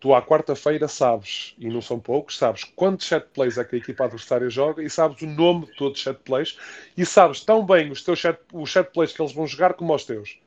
[0.00, 3.78] tu à quarta-feira sabes, e não são poucos, sabes quantos set plays é que a
[3.78, 6.58] equipa adversária joga e sabes o nome de todos os set plays
[6.96, 9.94] e sabes tão bem os teus set, os set plays que eles vão jogar como
[9.94, 10.40] os teus.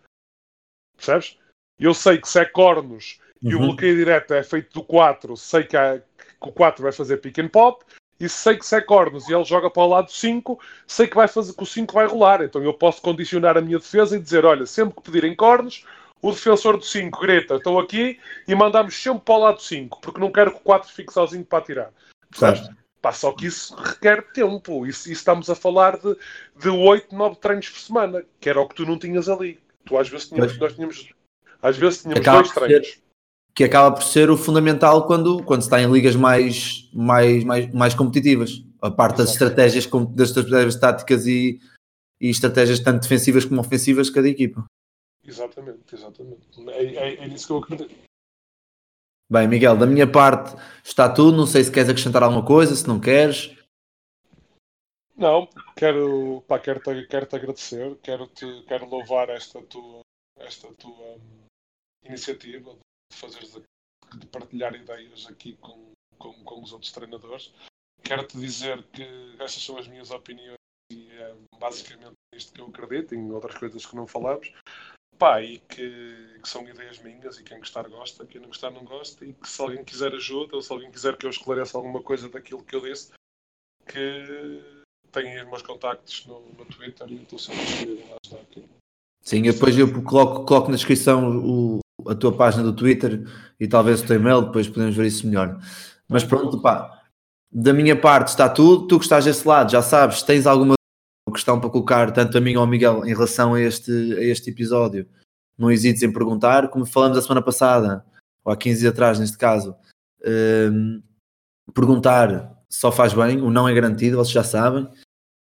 [0.98, 1.38] Percebes?
[1.80, 3.52] Eu sei que se é cornos uhum.
[3.52, 3.68] e o uhum.
[3.68, 7.38] bloqueio direto é feito do 4, sei que, há, que o 4 vai fazer pick
[7.38, 7.86] and pop
[8.20, 11.16] e sei que se é cornos e ele joga para o lado 5, sei que
[11.16, 12.41] vai fazer que o 5 vai rolar.
[12.41, 15.84] Então eu posso condicionar a minha defesa e dizer: olha, sempre que pedirem cornos,
[16.22, 20.20] o defensor do 5 grita, estou aqui, e mandamos sempre para o lado 5, porque
[20.20, 21.89] não quero que o 4 fique sozinho para atirar.
[22.32, 22.59] Claro.
[23.01, 24.86] Pá, só que isso requer tempo.
[24.88, 26.16] Isso, isso estamos a falar de,
[26.55, 29.59] de 8, 9 treinos por semana, que era o que tu não tinhas ali.
[29.86, 31.14] Tu às vezes tínhamos, nós tínhamos,
[31.61, 33.03] às vezes tínhamos acaba dois treinos.
[33.56, 37.74] Que acaba por ser o fundamental quando, quando se está em ligas mais, mais, mais,
[37.74, 38.64] mais competitivas.
[38.82, 41.60] A parte das estratégias, das estratégias táticas e,
[42.20, 44.66] e estratégias tanto defensivas como ofensivas de cada equipa.
[45.24, 46.47] Exatamente, exatamente.
[46.70, 47.95] É, é, é nisso que eu acredito.
[49.32, 51.38] Bem, Miguel, da minha parte está tudo.
[51.38, 53.56] Não sei se queres acrescentar alguma coisa, se não queres.
[55.16, 60.01] Não, quero, pá, quero, -te, quero -te agradecer, quero, -te, quero louvar esta tua,
[60.39, 61.45] esta tua um,
[62.04, 62.76] iniciativa
[64.18, 67.53] de partilhar ideias aqui com, com, com os outros treinadores.
[68.03, 69.03] Quero-te dizer que
[69.39, 70.57] estas são as minhas opiniões
[70.91, 74.51] e é basicamente isto que eu acredito, em outras coisas que não falamos.
[75.18, 78.84] Pá, e que, que, são ideias minhas e quem gostar gosta, quem não gostar não
[78.84, 82.01] gosta, e que se alguém quiser ajuda ou se alguém quiser que eu esclareça alguma
[82.01, 83.14] coisa daquilo que eu disse,
[83.86, 87.61] que tenha os meus contactos no, no Twitter e estou sempre
[88.11, 88.66] a ajudar aqui.
[89.22, 93.26] Sim, depois eu coloco, coloco na descrição o, a tua página do Twitter
[93.60, 95.60] e talvez o teu e-mail, depois podemos ver isso melhor.
[96.08, 97.02] Mas pronto, pá,
[97.52, 100.74] da minha parte está tudo, tu que estás desse lado, já sabes, tens alguma
[101.32, 104.50] questão para colocar tanto a mim ou ao Miguel em relação a este, a este
[104.50, 105.08] episódio,
[105.58, 106.70] não hesites em perguntar.
[106.70, 108.06] Como falamos a semana passada,
[108.44, 109.76] ou há 15 dias atrás, neste caso,
[110.72, 111.02] um,
[111.74, 114.88] perguntar só faz bem, o não é garantido, vocês já sabem.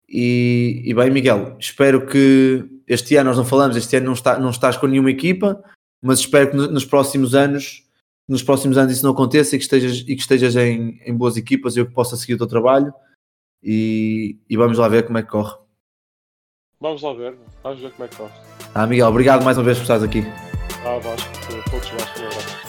[0.09, 4.39] E, e, bem, Miguel, espero que este ano nós não falamos, este ano não, está,
[4.39, 5.63] não estás com nenhuma equipa,
[6.03, 7.85] mas espero que nos próximos anos,
[8.29, 11.37] nos próximos anos isso não aconteça e que estejas, e que estejas em, em boas
[11.37, 12.93] equipas e eu que possa seguir o teu trabalho
[13.63, 15.57] e, e vamos lá ver como é que corre.
[16.81, 18.33] Vamos lá ver, vamos ver como é que corre.
[18.75, 20.23] Ah, Miguel, obrigado mais uma vez por estares aqui.
[20.85, 22.68] Ah, Vasco.